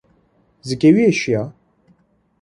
Zikê 0.67 0.89
wî 0.95 1.03
êşiya. 1.11 1.43